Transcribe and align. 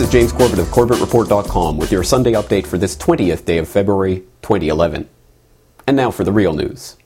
This 0.00 0.08
is 0.08 0.12
James 0.14 0.32
Corbett 0.32 0.58
of 0.58 0.68
CorbettReport.com 0.68 1.76
with 1.76 1.92
your 1.92 2.02
Sunday 2.02 2.32
update 2.32 2.66
for 2.66 2.78
this 2.78 2.96
20th 2.96 3.44
day 3.44 3.58
of 3.58 3.68
February 3.68 4.20
2011. 4.40 5.06
And 5.86 5.94
now 5.94 6.10
for 6.10 6.24
the 6.24 6.32
real 6.32 6.54
news. 6.54 6.96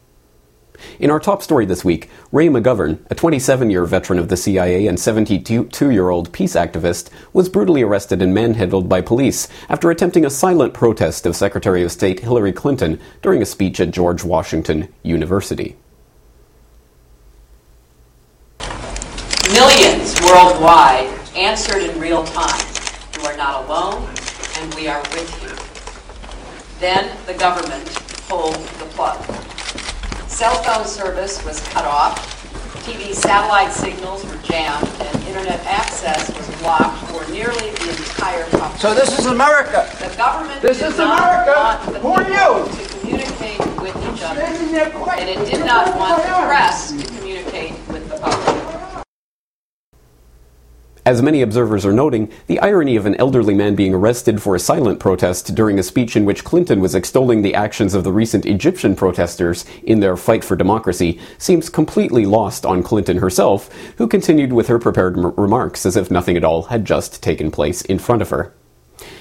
In 1.00 1.10
our 1.10 1.18
top 1.18 1.42
story 1.42 1.66
this 1.66 1.84
week, 1.84 2.08
Ray 2.30 2.46
McGovern, 2.46 3.04
a 3.10 3.16
27 3.16 3.68
year 3.68 3.84
veteran 3.84 4.20
of 4.20 4.28
the 4.28 4.36
CIA 4.36 4.86
and 4.86 5.00
72 5.00 5.90
year 5.90 6.08
old 6.08 6.32
peace 6.32 6.54
activist, 6.54 7.10
was 7.32 7.48
brutally 7.48 7.82
arrested 7.82 8.22
and 8.22 8.32
manhandled 8.32 8.88
by 8.88 9.00
police 9.00 9.48
after 9.68 9.90
attempting 9.90 10.24
a 10.24 10.30
silent 10.30 10.72
protest 10.72 11.26
of 11.26 11.34
Secretary 11.34 11.82
of 11.82 11.90
State 11.90 12.20
Hillary 12.20 12.52
Clinton 12.52 13.00
during 13.22 13.42
a 13.42 13.46
speech 13.46 13.80
at 13.80 13.90
George 13.90 14.22
Washington 14.22 14.86
University. 15.02 15.76
Millions 19.50 20.14
worldwide 20.20 21.10
answered 21.34 21.82
in 21.82 21.98
real 21.98 22.22
time 22.22 22.73
are 23.34 23.36
not 23.36 23.64
alone, 23.64 24.08
and 24.58 24.74
we 24.74 24.86
are 24.86 25.00
with 25.10 25.30
you. 25.42 25.50
Then 26.80 27.10
the 27.26 27.34
government 27.34 27.84
pulled 28.28 28.54
the 28.54 28.84
plug. 28.94 29.18
Cell 30.28 30.54
phone 30.62 30.84
service 30.86 31.44
was 31.44 31.60
cut 31.68 31.84
off, 31.84 32.30
TV 32.86 33.12
satellite 33.14 33.72
signals 33.72 34.24
were 34.26 34.36
jammed, 34.42 34.86
and 35.00 35.24
internet 35.26 35.58
access 35.66 36.28
was 36.36 36.48
blocked 36.60 36.98
for 37.10 37.28
nearly 37.32 37.70
the 37.70 37.90
entire 37.90 38.44
country. 38.50 38.78
So 38.78 38.94
this 38.94 39.18
is 39.18 39.26
America. 39.26 39.88
The 39.98 40.14
government 40.16 40.60
This 40.62 40.78
did 40.78 40.88
is 40.92 40.98
not 40.98 41.18
America. 41.18 41.54
want 41.56 41.92
the 41.92 41.98
Who 42.00 42.12
are 42.12 42.22
you? 42.22 42.70
to 42.70 42.98
communicate 43.00 43.58
with 43.82 43.96
each 43.96 44.22
other, 44.22 44.40
Standing 44.46 44.72
there 44.72 44.90
quiet. 44.90 45.20
and 45.28 45.40
it 45.48 45.50
did 45.50 45.66
not 45.66 45.96
want 45.96 46.22
the 46.22 46.28
press 46.46 46.92
to 46.92 47.06
communicate 47.18 47.72
with 47.88 48.08
the 48.08 48.18
public. 48.18 48.54
As 51.06 51.20
many 51.20 51.42
observers 51.42 51.84
are 51.84 51.92
noting, 51.92 52.30
the 52.46 52.58
irony 52.60 52.96
of 52.96 53.04
an 53.04 53.14
elderly 53.16 53.52
man 53.52 53.74
being 53.74 53.92
arrested 53.94 54.40
for 54.40 54.56
a 54.56 54.58
silent 54.58 54.98
protest 54.98 55.54
during 55.54 55.78
a 55.78 55.82
speech 55.82 56.16
in 56.16 56.24
which 56.24 56.44
Clinton 56.44 56.80
was 56.80 56.94
extolling 56.94 57.42
the 57.42 57.54
actions 57.54 57.92
of 57.92 58.04
the 58.04 58.12
recent 58.12 58.46
Egyptian 58.46 58.96
protesters 58.96 59.66
in 59.82 60.00
their 60.00 60.16
fight 60.16 60.42
for 60.42 60.56
democracy 60.56 61.20
seems 61.36 61.68
completely 61.68 62.24
lost 62.24 62.64
on 62.64 62.82
Clinton 62.82 63.18
herself, 63.18 63.68
who 63.98 64.08
continued 64.08 64.54
with 64.54 64.68
her 64.68 64.78
prepared 64.78 65.18
m- 65.18 65.34
remarks 65.36 65.84
as 65.84 65.94
if 65.94 66.10
nothing 66.10 66.38
at 66.38 66.44
all 66.44 66.62
had 66.62 66.86
just 66.86 67.22
taken 67.22 67.50
place 67.50 67.82
in 67.82 67.98
front 67.98 68.22
of 68.22 68.30
her. 68.30 68.54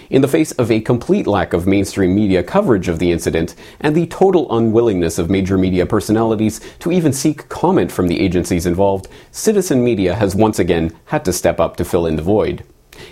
In 0.09 0.21
the 0.21 0.27
face 0.27 0.51
of 0.53 0.69
a 0.69 0.81
complete 0.81 1.27
lack 1.27 1.53
of 1.53 1.65
mainstream 1.65 2.13
media 2.13 2.43
coverage 2.43 2.87
of 2.87 2.99
the 2.99 3.11
incident 3.11 3.55
and 3.79 3.95
the 3.95 4.07
total 4.07 4.55
unwillingness 4.55 5.17
of 5.17 5.29
major 5.29 5.57
media 5.57 5.85
personalities 5.85 6.59
to 6.79 6.91
even 6.91 7.13
seek 7.13 7.47
comment 7.49 7.91
from 7.91 8.07
the 8.07 8.19
agencies 8.19 8.65
involved, 8.65 9.07
citizen 9.31 9.83
media 9.83 10.15
has 10.15 10.35
once 10.35 10.59
again 10.59 10.95
had 11.05 11.23
to 11.25 11.33
step 11.33 11.59
up 11.59 11.75
to 11.77 11.85
fill 11.85 12.05
in 12.05 12.15
the 12.15 12.21
void. 12.21 12.63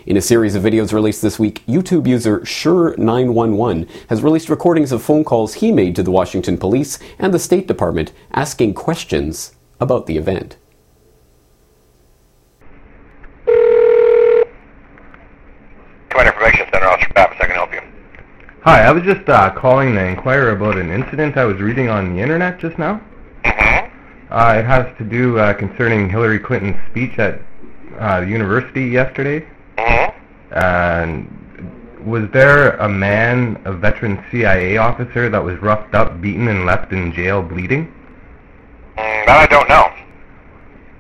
In 0.06 0.18
a 0.18 0.22
series 0.22 0.56
of 0.56 0.64
videos 0.64 0.94
released 0.94 1.22
this 1.22 1.40
week, 1.40 1.66
YouTube 1.66 2.08
user 2.08 2.40
Sure911 2.42 3.90
has 4.10 4.22
released 4.22 4.50
recordings 4.50 4.92
of 4.92 5.02
phone 5.02 5.24
calls 5.24 5.56
he 5.56 5.72
made 5.72 5.96
to 5.96 6.04
the 6.04 6.12
Washington 6.12 6.58
police 6.58 7.00
and 7.18 7.34
the 7.34 7.40
State 7.40 7.68
Department 7.68 8.12
asking 8.34 8.74
questions 8.74 9.56
about 9.80 10.06
the 10.06 10.18
event. 10.18 10.58
Command 16.10 16.28
Information 16.28 16.68
Center, 16.72 16.88
Officer 16.88 17.14
Pappas, 17.16 17.38
I 17.40 17.46
can 17.46 17.56
help 17.56 17.74
you. 17.74 17.82
Hi, 18.64 18.81
I 18.92 18.94
was 18.94 19.04
just 19.04 19.30
uh, 19.30 19.50
calling 19.52 19.96
to 19.96 20.04
inquire 20.04 20.50
about 20.50 20.78
an 20.78 20.92
incident 20.92 21.38
I 21.38 21.46
was 21.46 21.62
reading 21.62 21.88
on 21.88 22.14
the 22.14 22.22
internet 22.22 22.60
just 22.60 22.78
now. 22.78 23.00
Mm-hmm. 23.46 23.88
Uh, 24.30 24.54
it 24.60 24.66
has 24.66 24.86
to 24.98 25.06
do 25.06 25.40
uh, 25.40 25.54
concerning 25.54 26.10
Hillary 26.10 26.40
Clinton's 26.40 26.76
speech 26.90 27.18
at 27.18 27.40
uh, 27.98 28.20
the 28.20 28.28
university 28.28 28.88
yesterday. 28.88 29.48
Mm-hmm. 29.78 30.54
And 30.60 32.06
was 32.06 32.30
there 32.32 32.72
a 32.80 32.90
man, 32.90 33.62
a 33.64 33.72
veteran 33.72 34.22
CIA 34.30 34.76
officer, 34.76 35.30
that 35.30 35.42
was 35.42 35.58
roughed 35.60 35.96
up, 35.96 36.20
beaten, 36.20 36.50
and 36.50 36.66
left 36.66 36.92
in 36.92 37.14
jail 37.14 37.42
bleeding? 37.42 37.86
Mm, 38.98 39.26
that 39.26 39.30
I 39.30 39.46
don't 39.46 39.70
know. 39.70 39.88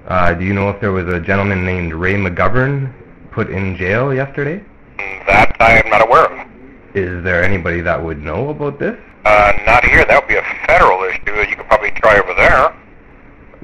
Uh, 0.07 0.34
do 0.34 0.46
you 0.46 0.53
know 0.53 0.69
if 0.69 0.80
there 0.80 0.94
was 0.94 1.13
a 1.13 1.19
gentleman 1.19 1.66
named 1.66 1.94
Ray 1.94 2.13
McGovern 2.13 2.94
put 3.31 3.50
in 3.50 3.75
jail 3.75 4.13
yesterday? 4.13 4.63
Mm, 4.97 5.25
That 5.25 5.57
I 5.59 5.84
am 5.84 5.90
not 5.90 6.07
aware 6.07 6.31
of. 6.31 6.51
Is 6.94 7.24
there 7.24 7.41
anybody 7.44 7.79
that 7.81 8.03
would 8.03 8.22
know 8.22 8.50
about 8.50 8.78
this? 8.78 9.00
Uh, 9.24 9.53
not 9.66 9.85
here. 9.85 10.03
That 10.03 10.22
would 10.22 10.28
be 10.28 10.35
a 10.35 10.44
federal 10.68 11.03
issue. 11.03 11.50
You 11.50 11.56
could 11.56 11.68
probably 11.68 11.91
try 11.91 12.19
over 12.19 12.34
there. 12.34 12.75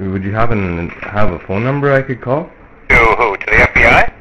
Would 0.09 0.23
you 0.23 0.31
happen 0.31 0.87
to 0.87 0.95
have 1.09 1.33
a 1.33 1.39
phone 1.39 1.63
number 1.63 1.91
I 1.91 2.03
could 2.03 2.21
call? 2.21 2.49
To 2.89 2.95
who? 2.95 3.35
To 3.35 3.45
the 3.45 3.51
FBI? 3.51 4.13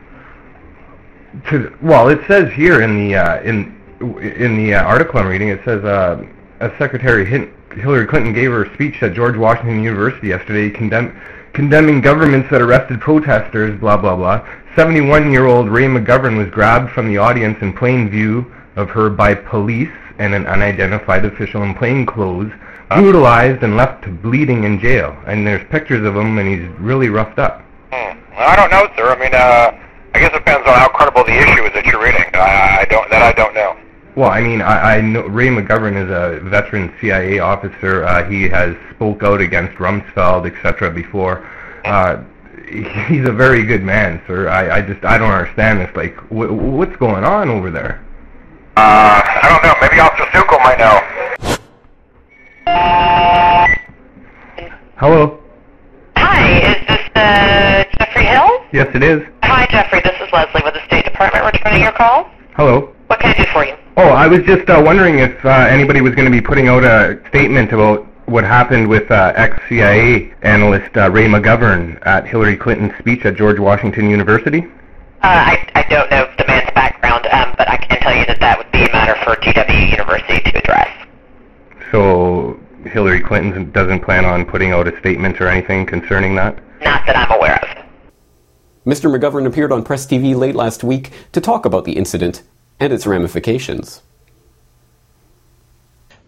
To, 1.51 1.79
well, 1.83 2.09
it 2.09 2.21
says 2.27 2.53
here 2.53 2.81
in 2.81 2.97
the 2.97 3.15
uh, 3.15 3.43
in 3.43 3.77
in 4.01 4.57
the 4.57 4.75
uh, 4.75 4.83
article 4.83 5.21
I'm 5.21 5.27
reading, 5.27 5.49
it 5.49 5.61
says 5.65 5.85
uh, 5.85 6.27
a 6.61 6.71
Secretary 6.79 7.25
Hin- 7.25 7.53
Hillary 7.73 8.07
Clinton 8.07 8.33
gave 8.33 8.51
her 8.51 8.73
speech 8.75 9.03
at 9.03 9.13
George 9.13 9.37
Washington 9.37 9.83
University 9.83 10.29
yesterday, 10.29 10.71
condemn, 10.71 11.21
condemning 11.53 12.01
governments 12.01 12.51
that 12.51 12.63
arrested 12.63 13.01
protesters. 13.01 13.79
Blah 13.79 13.99
blah 13.99 14.17
blah. 14.17 14.45
71-year-old 14.75 15.71
Ray 15.71 15.85
McGovern 15.85 16.37
was 16.37 16.51
grabbed 16.51 16.91
from 16.91 17.09
the 17.09 17.17
audience 17.17 17.57
in 17.63 17.73
plain 17.73 18.11
view 18.11 18.51
of 18.77 18.91
her 18.91 19.11
by 19.11 19.35
police 19.35 19.91
and 20.19 20.35
an 20.35 20.47
unidentified 20.47 21.25
official 21.25 21.63
in 21.63 21.75
plain 21.75 22.07
clothes, 22.07 22.53
brutalized 22.89 23.63
and 23.63 23.77
left 23.77 24.07
bleeding 24.23 24.65
in 24.65 24.79
jail. 24.79 25.17
And 25.27 25.47
there's 25.47 25.67
pictures 25.71 26.07
of 26.07 26.17
him, 26.17 26.39
and 26.39 26.49
he's 26.49 26.69
really 26.79 27.09
roughed 27.09 27.39
up. 27.39 27.63
Hmm. 27.93 28.19
Well, 28.31 28.49
I 28.49 28.57
don't 28.57 28.71
know, 28.71 28.89
sir. 28.97 29.09
I 29.11 29.19
mean, 29.19 29.35
uh, 29.35 29.87
I 30.15 30.21
guess 30.21 30.31
it 30.31 30.39
depends 30.39 30.67
on 30.67 30.75
how 30.75 30.89
credible 30.89 31.25
the 31.25 31.37
issue 31.37 31.65
is 31.65 31.73
that 31.75 31.85
you're 31.87 32.03
reading. 32.03 32.25
I, 32.35 32.79
I 32.81 32.85
don't. 32.89 33.11
That 33.11 33.23
I 33.23 33.33
don't 33.33 33.55
know. 33.55 33.77
Well, 34.15 34.31
I 34.31 34.41
mean, 34.41 34.63
I, 34.63 34.97
I 34.97 35.01
know 35.03 35.27
Ray 35.27 35.49
McGovern 35.49 36.03
is 36.03 36.11
a 36.11 36.41
veteran 36.49 36.95
CIA 37.01 37.39
officer. 37.39 38.05
Uh, 38.05 38.27
he 38.29 38.49
has 38.49 38.75
spoke 38.95 39.23
out 39.23 39.41
against 39.41 39.77
Rumsfeld, 39.77 40.51
etc. 40.51 40.91
Before. 40.91 41.47
Uh, 41.85 42.23
he's 42.69 43.29
a 43.29 43.33
very 43.33 43.65
good 43.65 43.83
man, 43.83 44.23
sir. 44.27 44.49
I, 44.49 44.79
I 44.79 44.83
just 44.83 45.05
I 45.05 45.19
don't 45.19 45.31
understand 45.31 45.81
this. 45.81 45.95
Like, 45.95 46.17
wh- 46.29 46.51
what's 46.51 46.97
going 46.97 47.25
on 47.25 47.51
over 47.51 47.71
there? 47.71 48.03
Uh, 48.77 49.23
I 49.25 49.49
don't 49.49 49.63
know. 49.63 49.75
Maybe 49.81 50.01
Officer 50.01 50.25
Suko 50.37 50.59
might 50.63 50.79
know. 50.79 51.01
Hello. 54.97 55.43
Hi, 56.17 56.59
is 56.61 56.87
this 56.87 57.01
uh, 57.17 57.85
Jeffrey 57.99 58.27
Hill? 58.27 58.49
Yes, 58.73 58.89
it 58.95 59.03
is. 59.03 59.23
Hi, 59.45 59.67
Jeffrey. 59.71 60.01
This 60.05 60.15
is 60.21 60.31
Leslie 60.31 60.61
with 60.63 60.75
the 60.75 60.85
State 60.85 61.07
Department 61.07 61.45
returning 61.45 61.83
your 61.83 61.93
call. 61.93 62.31
Hello. 62.55 62.95
What 63.07 63.21
can 63.21 63.35
I 63.35 63.37
do 63.39 63.45
for 63.51 63.65
you? 63.65 63.77
Oh, 63.97 64.09
I 64.09 64.27
was 64.27 64.41
just 64.43 64.69
uh, 64.69 64.83
wondering 64.85 65.21
if 65.21 65.43
uh, 65.45 65.49
anybody 65.49 66.03
was 66.03 66.15
going 66.15 66.27
to 66.27 66.31
be 66.31 66.43
putting 66.43 66.69
out 66.69 66.85
a 66.85 67.19
statement 67.29 67.73
about 67.73 68.07
what 68.29 68.45
happened 68.45 68.89
with 68.89 69.11
uh, 69.11 69.33
ex-CIA 69.37 70.35
analyst 70.43 70.95
uh, 70.99 71.11
Ray 71.11 71.27
McGovern 71.27 72.05
at 72.07 72.27
Hillary 72.27 72.57
Clinton's 72.59 72.93
speech 72.99 73.25
at 73.25 73.37
George 73.37 73.59
Washington 73.59 74.11
University. 74.11 74.67
Uh, 75.23 75.57
I, 75.57 75.71
I 75.75 75.83
don't 75.89 76.11
know 76.11 76.31
the 76.37 76.47
man's 76.47 76.71
background, 76.75 77.27
um, 77.33 77.55
but 77.57 77.69
I 77.69 77.77
can 77.77 77.99
tell 78.01 78.15
you 78.15 78.27
that 78.27 78.39
that 78.41 78.59
would 78.59 78.71
be 78.71 78.85
a 78.85 78.93
matter 78.93 79.16
for 79.27 79.35
GW 79.35 79.91
University 79.91 80.41
to 80.53 80.59
address. 80.59 81.07
So 81.91 82.61
Hillary 82.85 83.21
Clinton 83.21 83.73
doesn't 83.73 84.05
plan 84.05 84.25
on 84.25 84.45
putting 84.45 84.71
out 84.71 84.87
a 84.87 84.97
statement 85.01 85.41
or 85.41 85.49
anything 85.49 85.85
concerning 85.85 86.37
that? 86.37 86.55
Not 86.81 87.05
that 87.07 87.17
I'm 87.17 87.37
aware 87.37 87.57
of. 87.61 87.85
Mr. 88.87 89.13
McGovern 89.13 89.45
appeared 89.45 89.73
on 89.73 89.83
Press 89.83 90.07
TV 90.07 90.37
late 90.37 90.55
last 90.55 90.85
week 90.85 91.11
to 91.33 91.41
talk 91.41 91.67
about 91.67 91.85
the 91.85 91.95
incident 91.95 92.45
and 92.79 92.93
its 92.93 93.05
ramifications. 93.05 94.01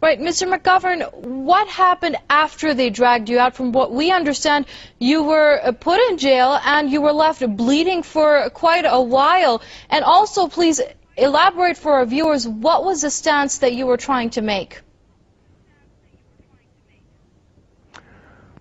Right, 0.01 0.21
Mr. 0.21 0.53
McGovern, 0.53 1.13
what 1.13 1.69
happened 1.69 2.17
after 2.31 2.75
they 2.75 2.91
dragged 2.91 3.29
you 3.29 3.39
out? 3.39 3.55
From 3.55 3.73
what 3.73 3.93
we 3.93 4.11
understand, 4.11 4.67
you 4.99 5.23
were 5.23 5.61
uh, 5.63 5.73
put 5.73 6.01
in 6.09 6.19
jail 6.19 6.59
and 6.65 6.91
you 6.91 7.01
were 7.01 7.13
left 7.13 7.45
bleeding 7.57 8.03
for 8.03 8.49
quite 8.51 8.85
a 8.87 9.01
while. 9.01 9.61
And 9.91 10.05
also, 10.05 10.47
please 10.47 10.81
elaborate 11.19 11.77
for 11.77 11.93
our 11.93 12.07
viewers 12.07 12.47
what 12.47 12.85
was 12.85 13.03
the 13.03 13.11
stance 13.11 13.59
that 13.59 13.75
you 13.75 13.87
were 13.87 13.97
trying 13.97 14.31
to 14.31 14.43
make? 14.43 14.81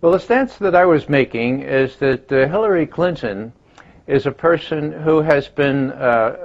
Well, 0.01 0.11
the 0.11 0.19
stance 0.19 0.57
that 0.57 0.75
I 0.75 0.85
was 0.85 1.09
making 1.09 1.61
is 1.61 1.95
that 1.97 2.31
uh, 2.31 2.47
Hillary 2.47 2.85
Clinton 2.85 3.51
is 4.05 4.25
a 4.25 4.31
person 4.31 4.91
who 4.91 5.21
has 5.21 5.47
been 5.47 5.91
uh, 5.91 6.37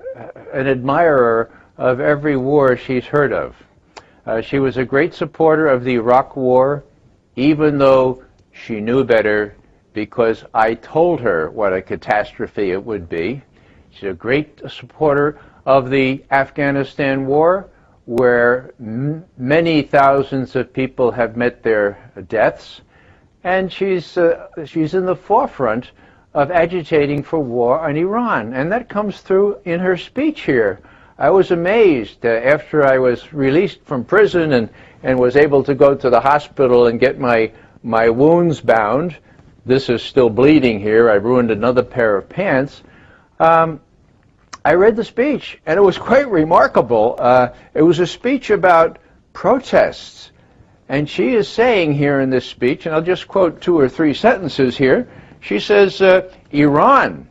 an 0.53 0.67
admirer 0.67 1.51
of 1.77 2.01
every 2.01 2.37
war 2.37 2.77
she's 2.77 3.05
heard 3.05 3.33
of. 3.33 3.55
Uh, 4.25 4.41
she 4.41 4.59
was 4.59 4.77
a 4.77 4.85
great 4.85 5.15
supporter 5.15 5.67
of 5.67 5.85
the 5.85 5.95
Iraq 5.95 6.37
War, 6.37 6.85
even 7.37 7.79
though 7.79 8.23
she 8.53 8.81
knew 8.81 9.05
better 9.05 9.55
because 9.93 10.45
I 10.55 10.75
told 10.75 11.21
her 11.21 11.51
what 11.51 11.73
a 11.73 11.83
catastrophe 11.83 12.71
it 12.71 12.83
would 12.83 13.09
be. 13.09 13.43
She's 13.91 14.11
a 14.11 14.15
great 14.15 14.61
supporter 14.69 15.39
of 15.67 15.91
the 15.91 16.25
Afghanistan 16.31 17.27
War, 17.27 17.69
where 18.05 18.73
many 18.79 19.83
thousands 19.83 20.57
of 20.57 20.73
people 20.73 21.11
have 21.13 21.37
met 21.37 21.63
their 21.63 21.99
deaths. 22.29 22.81
And 23.45 23.73
she's, 23.73 24.17
uh, 24.17 24.49
she's 24.65 24.95
in 24.95 25.07
the 25.07 25.17
forefront 25.17 25.93
of 26.35 26.51
agitating 26.51 27.23
for 27.23 27.39
war 27.39 27.81
on 27.81 27.97
Iran. 27.97 28.55
And 28.55 28.73
that 28.73 28.89
comes 28.89 29.21
through 29.21 29.59
in 29.65 29.81
her 29.81 29.97
speech 29.97 30.43
here. 30.43 30.81
I 31.19 31.31
was 31.31 31.51
amazed 31.51 32.25
uh, 32.25 32.29
after 32.29 32.85
I 32.87 32.99
was 32.99 33.33
released 33.33 33.85
from 33.85 34.05
prison 34.05 34.53
and, 34.53 34.71
and 35.03 35.19
was 35.19 35.37
able 35.37 35.63
to 35.65 35.75
go 35.75 35.95
to 35.95 36.11
the 36.11 36.21
hospital 36.21 36.87
and 36.87 36.99
get 36.99 37.19
my, 37.19 37.53
my 37.83 38.09
wounds 38.09 38.61
bound. 38.61 39.17
This 39.65 39.89
is 39.89 40.03
still 40.03 40.31
bleeding 40.31 40.81
here. 40.81 41.11
I 41.11 41.15
ruined 41.15 41.51
another 41.51 41.83
pair 41.83 42.17
of 42.17 42.29
pants. 42.29 42.83
Um, 43.39 43.81
I 44.65 44.75
read 44.75 44.97
the 44.97 45.05
speech, 45.05 45.59
and 45.67 45.77
it 45.77 45.83
was 45.83 45.99
quite 45.99 46.31
remarkable. 46.31 47.17
Uh, 47.19 47.49
it 47.75 47.83
was 47.83 47.99
a 47.99 48.07
speech 48.07 48.51
about 48.51 48.99
protests. 49.33 50.31
And 50.89 51.09
she 51.09 51.35
is 51.35 51.49
saying 51.49 51.95
here 51.95 52.21
in 52.21 52.31
this 52.31 52.45
speech, 52.45 52.87
and 52.87 52.95
I'll 52.95 53.03
just 53.03 53.27
quote 53.27 53.61
two 53.61 53.79
or 53.79 53.89
three 53.89 54.15
sentences 54.15 54.77
here. 54.77 55.09
She 55.41 55.59
says, 55.59 56.01
uh, 56.01 56.31
Iran 56.53 57.29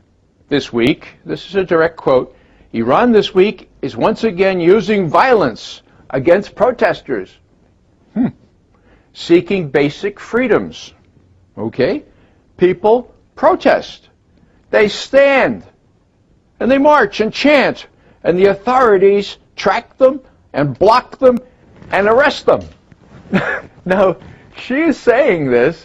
this 0.50 0.74
week, 0.74 1.16
this 1.25 1.48
is 1.48 1.56
a 1.56 1.63
direct 1.63 1.95
quote, 1.95 2.36
Iran 2.74 3.12
this 3.12 3.33
week 3.33 3.69
is 3.81 3.95
once 3.95 4.24
again 4.24 4.60
using 4.60 5.07
violence 5.07 5.81
against 6.10 6.56
protesters, 6.56 7.38
hmm. 8.13 8.28
seeking 9.13 9.69
basic 9.69 10.19
freedoms. 10.19 10.94
Okay? 11.57 12.04
People 12.57 13.13
protest. 13.36 14.10
They 14.69 14.88
stand 14.88 15.63
and 16.62 16.69
they 16.69 16.78
march 16.78 17.22
and 17.22 17.34
chant, 17.34 17.88
and 18.24 18.38
the 18.38 18.46
authorities 18.46 19.40
track 19.56 19.98
them 19.98 20.22
and 20.54 20.78
block 20.78 21.18
them 21.18 21.40
and 21.90 22.08
arrest 22.08 22.46
them. 22.46 22.62
now, 23.86 24.16
she 24.56 24.75
is 24.75 24.96
saying 24.96 25.50
this 25.50 25.84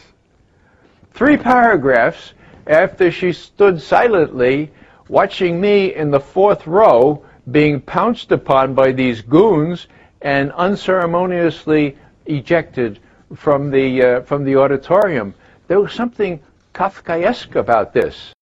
three 1.14 1.38
paragraphs 1.38 2.34
after 2.66 3.10
she 3.10 3.32
stood 3.32 3.80
silently 3.80 4.70
watching 5.08 5.58
me 5.58 5.94
in 5.94 6.10
the 6.10 6.20
fourth 6.20 6.66
row 6.66 7.24
being 7.50 7.80
pounced 7.80 8.30
upon 8.30 8.74
by 8.74 8.92
these 8.92 9.22
goons 9.22 9.86
and 10.20 10.52
unceremoniously 10.52 11.96
ejected 12.26 12.98
from 13.34 13.70
the, 13.70 14.02
uh, 14.02 14.20
from 14.20 14.44
the 14.44 14.56
auditorium. 14.56 15.32
There 15.68 15.80
was 15.80 15.94
something 15.94 16.38
Kafkaesque 16.74 17.54
about 17.54 17.94
this. 17.94 18.35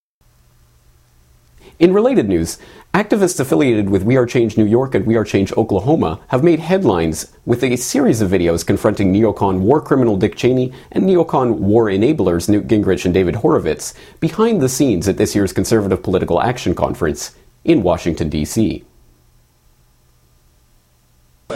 In 1.81 1.93
related 1.93 2.29
news, 2.29 2.59
activists 2.93 3.41
affiliated 3.41 3.91
with 3.91 4.05
We 4.05 4.17
Are 4.17 4.26
Change 4.26 4.56
New 4.56 4.65
York 4.65 4.94
and 4.94 5.05
We 5.05 5.17
Are 5.17 5.25
Change 5.25 5.53
Oklahoma 5.55 6.21
have 6.29 6.44
made 6.44 6.61
headlines 6.61 7.32
with 7.44 7.65
a 7.65 7.75
series 7.75 8.21
of 8.21 8.31
videos 8.31 8.65
confronting 8.65 9.12
neocon 9.12 9.59
war 9.59 9.81
criminal 9.81 10.17
Dick 10.17 10.37
Cheney 10.37 10.73
and 10.93 11.05
neocon 11.05 11.56
war 11.56 11.87
enablers 11.87 12.49
Newt 12.49 12.69
Gingrich 12.69 13.05
and 13.05 13.12
David 13.12 13.35
Horowitz 13.37 13.93
behind 14.21 14.61
the 14.61 14.69
scenes 14.69 15.09
at 15.09 15.17
this 15.17 15.35
year's 15.35 15.53
Conservative 15.53 16.00
Political 16.00 16.41
Action 16.43 16.76
Conference 16.76 17.35
in 17.65 17.82
Washington, 17.82 18.29
D.C. 18.29 18.85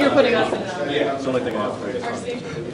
You're 0.01 0.11
putting 0.11 0.35
us 0.35 0.53
in 0.53 0.59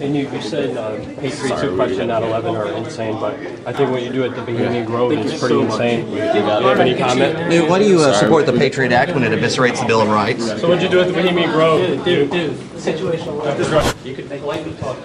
and 0.05 0.15
you, 0.15 0.31
you 0.31 0.43
said 0.43 0.77
uh, 0.77 0.97
Patriots 1.21 1.62
who 1.62 1.75
question 1.75 2.09
9/11 2.09 2.59
are 2.59 2.69
insane, 2.77 3.19
but 3.19 3.35
I 3.67 3.73
think 3.73 3.91
what 3.91 4.03
you 4.03 4.12
do 4.12 4.25
at 4.25 4.35
the 4.35 4.43
Bohemian 4.43 4.85
Grove 4.85 5.12
is 5.12 5.41
pretty 5.41 5.61
insane. 5.61 6.06
Do 6.06 6.17
you 6.17 6.21
have 6.21 6.81
any 6.81 6.97
comment? 6.97 7.51
Dude, 7.51 7.69
why 7.69 7.79
do 7.79 7.87
you 7.89 8.01
uh, 8.01 8.12
support 8.12 8.47
the 8.47 8.53
Patriot 8.53 8.93
Act 8.93 9.15
when 9.15 9.25
it 9.25 9.33
eviscerates 9.33 9.81
the 9.81 9.87
Bill 9.87 10.03
of 10.03 10.09
Rights? 10.09 10.47
So 10.61 10.69
what'd 10.69 10.83
you 10.83 10.89
do 10.89 11.01
at 11.01 11.09
the 11.09 11.15
Bohemian 11.15 11.51
Grove? 11.51 12.05
Dude, 12.05 12.05
dude, 12.05 12.31
dude. 12.31 12.53
Situational. 12.75 14.05
You 14.05 14.15
could 14.15 14.29
politely 14.29 14.75
talk. 14.75 14.99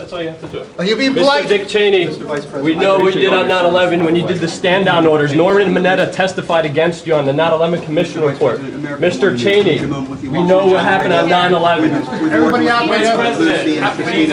That's 0.00 0.12
all 0.14 0.22
you 0.22 0.30
have 0.30 0.40
to 0.40 0.48
do. 0.48 0.66
Are 0.78 0.84
you 0.84 0.96
being 0.96 1.12
Mr. 1.12 1.20
polite? 1.20 1.46
Dick 1.46 1.68
Cheney, 1.68 2.08
we 2.62 2.74
know 2.74 2.98
what 2.98 3.14
you 3.14 3.20
did 3.20 3.34
on 3.34 3.46
9/11 3.46 4.02
when 4.02 4.16
you 4.16 4.26
did 4.26 4.38
the 4.38 4.48
stand-down 4.48 5.06
orders. 5.06 5.34
Norman 5.34 5.68
Mineta 5.68 6.10
testified 6.10 6.64
against 6.64 7.06
you 7.06 7.14
on 7.14 7.26
the 7.26 7.32
9/11 7.32 7.84
Commission 7.84 8.22
report. 8.22 8.60
Mr. 8.60 9.38
Cheney, 9.38 9.78
we 10.26 10.42
know 10.42 10.66
what 10.66 10.82
happened 10.82 11.12
on 11.12 11.28
9/11. 11.28 12.32
Everybody 12.32 12.68
out 12.68 12.88
Vice 12.88 13.14
President, 13.14 13.82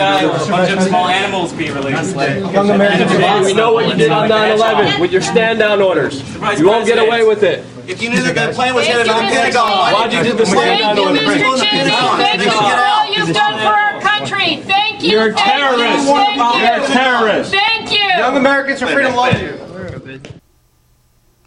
how 0.08 0.18
can 0.18 0.26
you 0.26 0.32
guys, 0.32 0.46
a 0.46 0.50
bunch 0.50 0.70
of 0.72 0.82
small 0.82 1.08
animals 1.08 1.52
be 1.52 1.70
released? 1.70 2.16
Young 2.16 2.70
Americans, 2.70 3.46
we 3.46 3.54
know 3.54 3.72
what 3.72 3.86
you 3.88 3.94
did 3.94 4.10
on 4.10 4.28
9/11 4.28 5.00
with 5.00 5.12
your 5.12 5.22
stand-down 5.22 5.80
orders. 5.82 6.22
You 6.58 6.66
won't 6.66 6.86
get 6.86 6.98
away 6.98 7.24
with 7.24 7.42
it. 7.42 7.64
If 7.86 8.02
you 8.02 8.10
knew 8.10 8.20
that 8.22 8.34
the 8.34 8.52
plane 8.54 8.74
was 8.74 8.86
headed 8.86 9.08
on 9.08 9.22
Pentagon, 9.22 9.92
Why'd 9.92 10.12
you 10.12 10.22
do 10.22 10.32
the 10.34 10.46
stand-down 10.46 10.98
orders? 10.98 11.20
Thank 11.20 11.40
you, 11.40 11.48
Mr. 11.48 11.62
Cheney. 11.62 11.90
Thank 12.24 12.44
you 12.44 12.50
for 12.50 12.84
all 12.84 13.06
you've 13.14 13.34
done 13.34 13.58
for 13.60 13.72
our 13.72 14.00
country. 14.00 14.56
Thank 14.66 15.02
you. 15.02 15.10
You're 15.10 15.28
a 15.28 15.34
terrorist. 15.34 16.06
You. 16.06 16.14
You're 16.60 16.84
a 16.84 16.86
terrorist. 16.86 17.50
Thank 17.52 17.92
you. 17.92 17.98
Young 17.98 18.36
Americans 18.36 18.80
for 18.80 18.88
Freedom 18.88 19.14
love 19.14 19.40
you. 19.40 19.58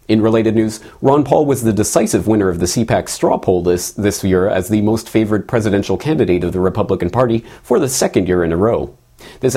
In 0.08 0.20
related 0.20 0.54
news, 0.56 0.80
Ron 1.00 1.24
Paul 1.24 1.46
was 1.46 1.62
the 1.62 1.72
decisive 1.72 2.26
winner 2.26 2.48
of 2.48 2.58
the 2.58 2.66
CPAC 2.66 3.08
straw 3.08 3.38
poll 3.38 3.62
this, 3.62 3.92
this 3.92 4.24
year 4.24 4.48
as 4.48 4.68
the 4.68 4.82
most 4.82 5.08
favored 5.08 5.46
presidential 5.46 5.96
candidate 5.96 6.42
of 6.42 6.52
the 6.52 6.60
Republican 6.60 7.08
Party 7.08 7.44
for 7.62 7.78
the 7.78 7.88
second 7.88 8.26
year 8.26 8.42
in 8.42 8.52
a 8.52 8.56
row. 8.56 8.96
This, 9.40 9.54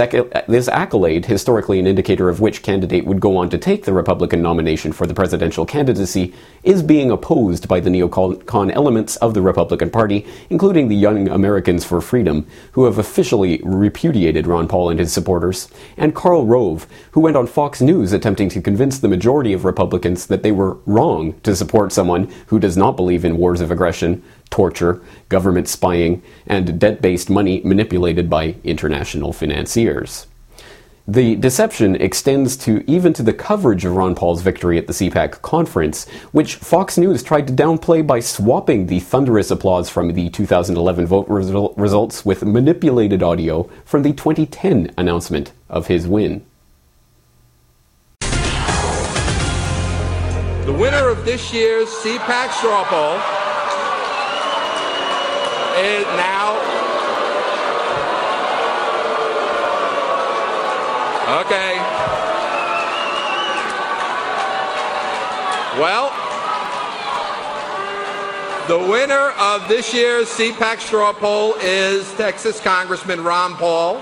this 0.47 0.67
accolade, 0.67 1.25
historically 1.25 1.79
an 1.79 1.87
indicator 1.87 2.29
of 2.29 2.39
which 2.39 2.63
candidate 2.63 3.05
would 3.05 3.19
go 3.19 3.37
on 3.37 3.49
to 3.49 3.57
take 3.57 3.85
the 3.85 3.93
Republican 3.93 4.41
nomination 4.41 4.91
for 4.91 5.05
the 5.05 5.13
presidential 5.13 5.65
candidacy, 5.65 6.33
is 6.63 6.81
being 6.81 7.11
opposed 7.11 7.67
by 7.67 7.79
the 7.79 7.89
neocon 7.89 8.71
elements 8.73 9.15
of 9.17 9.33
the 9.33 9.41
Republican 9.41 9.89
Party, 9.89 10.25
including 10.49 10.87
the 10.87 10.95
Young 10.95 11.27
Americans 11.29 11.85
for 11.85 12.01
Freedom, 12.01 12.47
who 12.73 12.85
have 12.85 12.97
officially 12.97 13.61
repudiated 13.63 14.47
Ron 14.47 14.67
Paul 14.67 14.89
and 14.89 14.99
his 14.99 15.13
supporters, 15.13 15.69
and 15.97 16.15
Karl 16.15 16.45
Rove, 16.45 16.87
who 17.11 17.19
went 17.19 17.37
on 17.37 17.47
Fox 17.47 17.81
News 17.81 18.13
attempting 18.13 18.49
to 18.49 18.61
convince 18.61 18.99
the 18.99 19.07
majority 19.07 19.53
of 19.53 19.65
Republicans 19.65 20.27
that 20.27 20.43
they 20.43 20.51
were 20.51 20.77
wrong 20.85 21.39
to 21.41 21.55
support 21.55 21.91
someone 21.91 22.31
who 22.47 22.59
does 22.59 22.77
not 22.77 22.95
believe 22.95 23.25
in 23.25 23.37
wars 23.37 23.61
of 23.61 23.71
aggression, 23.71 24.23
torture, 24.49 25.01
government 25.29 25.67
spying, 25.67 26.21
and 26.47 26.79
debt 26.79 27.01
based 27.01 27.29
money 27.29 27.61
manipulated 27.63 28.29
by 28.29 28.55
international 28.63 29.33
financiers. 29.33 30.27
The 31.07 31.35
deception 31.35 31.95
extends 31.97 32.57
to 32.57 32.83
even 32.89 33.13
to 33.13 33.21
the 33.21 33.31
coverage 33.31 33.85
of 33.85 33.95
Ron 33.95 34.15
Paul's 34.15 34.41
victory 34.41 34.79
at 34.79 34.87
the 34.87 34.93
CPAC 34.93 35.39
conference, 35.43 36.09
which 36.31 36.55
Fox 36.55 36.97
News 36.97 37.21
tried 37.21 37.45
to 37.45 37.53
downplay 37.53 38.05
by 38.05 38.19
swapping 38.19 38.87
the 38.87 38.99
thunderous 38.99 39.51
applause 39.51 39.87
from 39.87 40.13
the 40.13 40.29
2011 40.29 41.05
vote 41.05 41.27
result- 41.29 41.77
results 41.77 42.25
with 42.25 42.43
manipulated 42.43 43.21
audio 43.21 43.69
from 43.85 44.01
the 44.01 44.13
2010 44.13 44.91
announcement 44.97 45.51
of 45.69 45.85
his 45.85 46.07
win. 46.07 46.43
The 50.65 50.73
winner 50.73 51.09
of 51.09 51.23
this 51.23 51.53
year's 51.53 51.87
CPAC 51.87 52.51
straw 52.51 52.83
poll 52.85 53.34
is 55.77 56.05
now. 56.15 56.55
Okay. 61.41 61.75
Well, 65.79 66.13
the 68.67 68.79
winner 68.79 69.31
of 69.37 69.67
this 69.67 69.93
year's 69.93 70.27
CPAC 70.29 70.79
straw 70.79 71.13
poll 71.13 71.55
is 71.61 72.11
Texas 72.13 72.59
Congressman 72.61 73.23
Ron 73.23 73.55
Paul. 73.55 74.01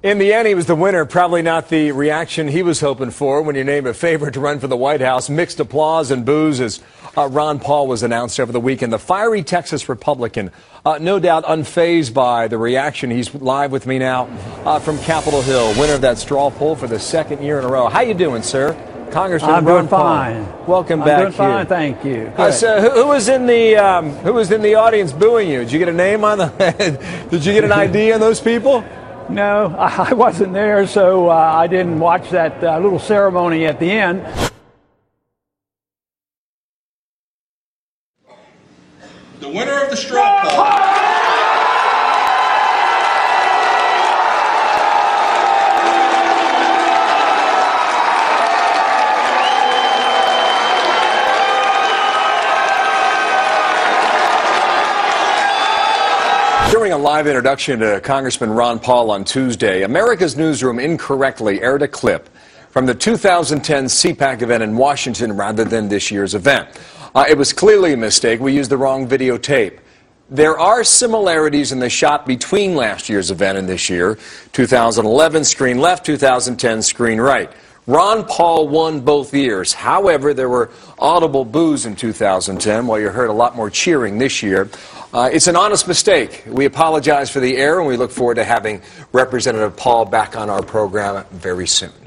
In 0.00 0.18
the 0.18 0.32
end, 0.32 0.46
he 0.46 0.54
was 0.54 0.66
the 0.66 0.76
winner. 0.76 1.04
Probably 1.04 1.42
not 1.42 1.70
the 1.70 1.90
reaction 1.90 2.46
he 2.46 2.62
was 2.62 2.78
hoping 2.78 3.10
for 3.10 3.42
when 3.42 3.56
you 3.56 3.64
name 3.64 3.84
a 3.84 3.92
favorite 3.92 4.34
to 4.34 4.40
run 4.40 4.60
for 4.60 4.68
the 4.68 4.76
White 4.76 5.00
House. 5.00 5.28
Mixed 5.28 5.58
applause 5.58 6.12
and 6.12 6.24
boos 6.24 6.60
as 6.60 6.80
uh, 7.16 7.26
Ron 7.26 7.58
Paul 7.58 7.88
was 7.88 8.04
announced 8.04 8.38
over 8.38 8.52
the 8.52 8.60
weekend. 8.60 8.92
The 8.92 9.00
fiery 9.00 9.42
Texas 9.42 9.88
Republican, 9.88 10.52
uh, 10.86 10.98
no 11.00 11.18
doubt 11.18 11.44
unfazed 11.46 12.14
by 12.14 12.46
the 12.46 12.58
reaction. 12.58 13.10
He's 13.10 13.34
live 13.34 13.72
with 13.72 13.88
me 13.88 13.98
now 13.98 14.26
uh, 14.64 14.78
from 14.78 15.00
Capitol 15.00 15.42
Hill, 15.42 15.70
winner 15.80 15.94
of 15.94 16.02
that 16.02 16.18
straw 16.18 16.48
poll 16.52 16.76
for 16.76 16.86
the 16.86 17.00
second 17.00 17.42
year 17.42 17.58
in 17.58 17.64
a 17.64 17.68
row. 17.68 17.88
How 17.88 18.02
you 18.02 18.14
doing, 18.14 18.42
sir? 18.44 18.74
Congressman 19.10 19.50
I'm 19.50 19.64
Ron 19.64 19.78
doing 19.78 19.88
Paul. 19.88 20.00
fine. 20.00 20.66
Welcome 20.68 21.00
back. 21.00 21.08
I'm 21.08 21.14
back 21.14 21.22
doing 21.22 21.32
fine, 21.32 21.56
here. 21.56 21.64
thank 21.64 22.04
you. 22.04 22.32
Uh, 22.36 22.52
so 22.52 22.80
who, 22.80 23.02
who 23.02 23.08
was 23.08 23.28
in 23.28 23.46
the 23.46 23.74
um, 23.74 24.10
who 24.18 24.34
was 24.34 24.52
in 24.52 24.62
the 24.62 24.76
audience 24.76 25.12
booing 25.12 25.48
you? 25.48 25.60
Did 25.60 25.72
you 25.72 25.78
get 25.80 25.88
a 25.88 25.92
name 25.92 26.22
on 26.22 26.38
the? 26.38 27.26
did 27.30 27.44
you 27.44 27.52
get 27.52 27.64
an 27.64 27.72
ID 27.86 28.12
on 28.12 28.20
those 28.20 28.40
people? 28.40 28.84
No, 29.28 29.76
I 29.78 30.14
wasn't 30.14 30.54
there, 30.54 30.86
so 30.86 31.28
uh, 31.28 31.34
I 31.34 31.66
didn't 31.66 31.98
watch 31.98 32.30
that 32.30 32.62
uh, 32.64 32.78
little 32.78 32.98
ceremony 32.98 33.66
at 33.66 33.78
the 33.78 33.90
end. 33.90 34.26
The 39.40 39.48
winner 39.48 39.84
of 39.84 39.90
the 39.90 39.96
straw 39.96 40.42
poll. 40.42 41.17
During 56.88 57.02
a 57.02 57.04
live 57.04 57.26
introduction 57.26 57.80
to 57.80 58.00
Congressman 58.00 58.48
Ron 58.48 58.78
Paul 58.78 59.10
on 59.10 59.22
Tuesday, 59.22 59.82
America's 59.82 60.38
Newsroom 60.38 60.78
incorrectly 60.78 61.60
aired 61.60 61.82
a 61.82 61.88
clip 61.88 62.30
from 62.70 62.86
the 62.86 62.94
2010 62.94 63.84
CPAC 63.84 64.40
event 64.40 64.62
in 64.62 64.74
Washington 64.74 65.36
rather 65.36 65.64
than 65.64 65.90
this 65.90 66.10
year's 66.10 66.34
event. 66.34 66.66
Uh, 67.14 67.26
it 67.28 67.36
was 67.36 67.52
clearly 67.52 67.92
a 67.92 67.96
mistake. 67.98 68.40
We 68.40 68.54
used 68.54 68.70
the 68.70 68.78
wrong 68.78 69.06
videotape. 69.06 69.80
There 70.30 70.58
are 70.58 70.82
similarities 70.82 71.72
in 71.72 71.78
the 71.78 71.90
shot 71.90 72.24
between 72.24 72.74
last 72.74 73.10
year's 73.10 73.30
event 73.30 73.58
and 73.58 73.68
this 73.68 73.90
year. 73.90 74.18
2011 74.54 75.44
screen 75.44 75.76
left, 75.80 76.06
2010 76.06 76.80
screen 76.80 77.20
right. 77.20 77.52
Ron 77.88 78.26
Paul 78.26 78.68
won 78.68 79.00
both 79.00 79.32
years. 79.32 79.72
However, 79.72 80.34
there 80.34 80.50
were 80.50 80.70
audible 80.98 81.46
boos 81.46 81.86
in 81.86 81.96
2010, 81.96 82.86
while 82.86 83.00
you 83.00 83.08
heard 83.08 83.30
a 83.30 83.32
lot 83.32 83.56
more 83.56 83.70
cheering 83.70 84.18
this 84.18 84.42
year. 84.42 84.68
Uh, 85.14 85.30
it's 85.32 85.46
an 85.46 85.56
honest 85.56 85.88
mistake. 85.88 86.44
We 86.46 86.66
apologize 86.66 87.30
for 87.30 87.40
the 87.40 87.56
error, 87.56 87.78
and 87.78 87.88
we 87.88 87.96
look 87.96 88.10
forward 88.10 88.34
to 88.34 88.44
having 88.44 88.82
Representative 89.12 89.74
Paul 89.74 90.04
back 90.04 90.36
on 90.36 90.50
our 90.50 90.62
program 90.62 91.24
very 91.30 91.66
soon. 91.66 91.97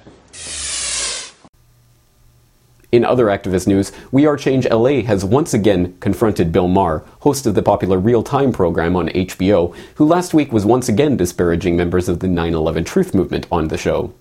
In 2.92 3.06
other 3.06 3.28
activist 3.28 3.68
news, 3.68 3.94
We 4.12 4.26
Are 4.26 4.36
Change 4.36 4.68
LA 4.70 5.02
has 5.04 5.24
once 5.24 5.54
again 5.54 5.96
confronted 6.02 6.52
Bill 6.52 6.68
Maher, 6.68 7.06
host 7.22 7.46
of 7.46 7.56
the 7.56 7.62
popular 7.62 7.98
Real 7.98 8.22
Time 8.22 8.52
program 8.52 8.98
on 8.98 9.08
HBO, 9.08 9.74
who 9.96 10.06
last 10.06 10.34
week 10.34 10.52
was 10.52 10.66
once 10.66 10.90
again 10.90 11.16
disparaging 11.16 11.78
members 11.78 12.10
of 12.10 12.20
the 12.20 12.28
9 12.28 12.54
11 12.54 12.84
Truth 12.84 13.14
Movement 13.14 13.48
on 13.50 13.70
the 13.70 13.78
show. 13.78 14.14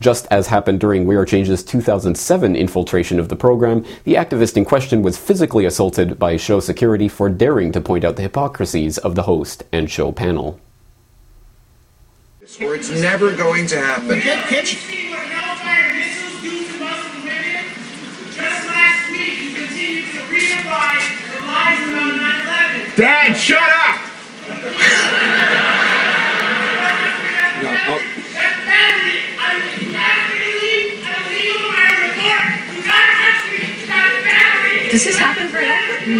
Just 0.00 0.28
as 0.30 0.46
happened 0.46 0.78
during 0.78 1.04
We 1.04 1.16
Are 1.16 1.24
Change's 1.24 1.64
2007 1.64 2.54
infiltration 2.54 3.18
of 3.18 3.28
the 3.28 3.34
program, 3.34 3.84
the 4.04 4.14
activist 4.14 4.56
in 4.56 4.64
question 4.64 5.02
was 5.02 5.18
physically 5.18 5.64
assaulted 5.64 6.16
by 6.16 6.36
show 6.36 6.60
security 6.60 7.08
for 7.08 7.28
daring 7.28 7.72
to 7.72 7.80
point 7.80 8.04
out 8.04 8.14
the 8.14 8.22
hypocrisies 8.22 8.98
of 8.98 9.16
the 9.16 9.22
host 9.22 9.64
and 9.72 9.90
show 9.90 10.12
panel. 10.12 10.60
Or 12.60 12.76
it's 12.76 12.90
never 12.90 13.34
going 13.34 13.66
to 13.66 13.78
happen. 13.80 15.11
Dad, 22.94 23.34
shut 23.34 23.58
up! 23.58 24.00
Does 34.90 35.04
this 35.04 35.16
happen 35.16 35.46
often? 35.46 36.18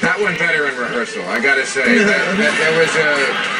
That 0.00 0.20
went 0.22 0.38
better 0.38 0.68
in 0.68 0.76
rehearsal, 0.76 1.24
I 1.24 1.40
gotta 1.40 1.66
say. 1.66 1.98
That, 2.04 2.36
that, 2.36 2.54
that 2.56 2.78
was 2.78 3.54
a. 3.54 3.57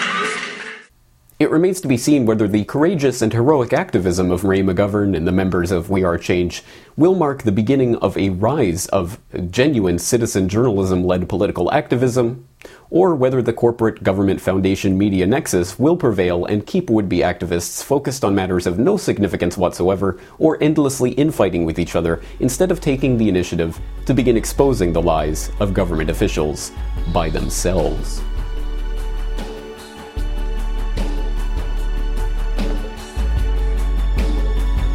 It 1.39 1.53
remains 1.53 1.81
to 1.83 1.89
be 1.89 1.97
seen 1.97 2.27
whether 2.27 2.49
the 2.49 2.65
courageous 2.65 3.23
and 3.23 3.33
heroic 3.33 3.73
activism 3.73 4.33
of 4.33 4.43
Ray 4.43 4.61
McGovern 4.61 5.17
and 5.17 5.25
the 5.25 5.31
members 5.31 5.71
of 5.71 5.89
We 5.89 6.03
Are 6.03 6.19
Change 6.19 6.65
will 6.97 7.15
mark 7.15 7.45
the 7.45 7.53
beginning 7.53 7.95
of 7.99 8.19
a 8.19 8.31
rise 8.31 8.87
of 8.87 9.21
genuine 9.53 10.01
citizen 10.01 10.49
journalism 10.49 11.05
led 11.05 11.29
political 11.29 11.71
activism, 11.71 12.49
or 12.91 13.15
whether 13.15 13.41
the 13.41 13.53
corporate 13.53 14.03
government 14.03 14.41
foundation 14.41 14.99
media 14.99 15.29
nexus 15.29 15.79
will 15.79 15.97
prevail 15.97 16.45
and 16.45 16.67
keep 16.67 16.91
would 16.91 17.09
be 17.09 17.19
activists 17.19 17.85
focused 17.85 18.25
on 18.25 18.35
matters 18.35 18.67
of 18.67 18.81
no 18.81 18.97
significance 18.97 19.57
whatsoever 19.57 20.19
or 20.41 20.61
endlessly 20.61 21.13
infighting 21.13 21.65
with 21.65 21.79
each 21.79 21.95
other 21.95 22.21
instead 22.41 22.73
of 22.73 22.81
taking 22.81 23.17
the 23.17 23.29
initiative 23.29 23.79
to 24.07 24.13
begin 24.13 24.37
exposing 24.37 24.93
the 24.93 25.01
lies 25.01 25.53
of 25.61 25.73
government 25.73 26.11
officials 26.11 26.73
by 27.13 27.31
themselves. 27.31 28.21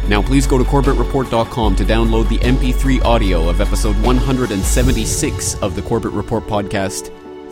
Now, 0.08 0.20
please 0.20 0.46
go 0.46 0.58
to 0.58 0.64
CorbettReport.com 0.64 1.76
to 1.76 1.84
download 1.84 2.28
the 2.28 2.38
MP3 2.38 3.02
audio 3.04 3.48
of 3.48 3.60
episode 3.60 3.96
176 4.02 5.54
of 5.62 5.74
the 5.74 5.82
Corbett 5.82 6.12
Report 6.12 6.46
podcast 6.46 7.10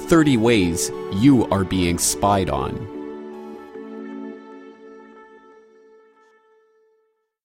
30 0.09 0.37
Ways 0.37 0.91
You 1.15 1.47
Are 1.47 1.65
Being 1.65 1.97
Spied 1.97 2.51
On. 2.51 2.92